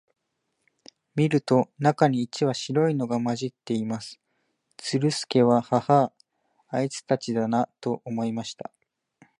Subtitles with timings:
[1.13, 4.19] 見ると、中に一羽白いのが混じっています。
[4.77, 6.11] ズルスケは、ハハ
[6.71, 8.71] ア、あいつたちだな、と思いました。